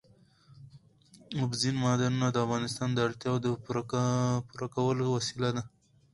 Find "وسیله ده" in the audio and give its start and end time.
5.17-5.63